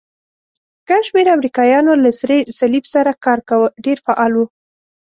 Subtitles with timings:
[0.87, 4.45] ګڼ شمېر امریکایانو له سرې صلیب سره کار کاوه، ډېر فعال وو.